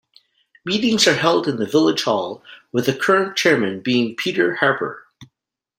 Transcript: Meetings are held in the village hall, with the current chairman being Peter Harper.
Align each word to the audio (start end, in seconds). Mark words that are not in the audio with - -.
Meetings 0.65 1.07
are 1.07 1.13
held 1.13 1.47
in 1.47 1.57
the 1.57 1.67
village 1.67 2.05
hall, 2.05 2.41
with 2.71 2.87
the 2.87 2.93
current 2.97 3.35
chairman 3.37 3.81
being 3.81 4.15
Peter 4.15 4.55
Harper. 4.55 5.05